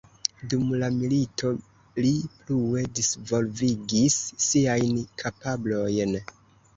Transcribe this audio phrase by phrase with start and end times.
[0.51, 1.49] Dum la milito
[2.05, 2.13] li
[2.47, 4.15] plue disvolvigis
[4.47, 6.17] siajn kapablojn.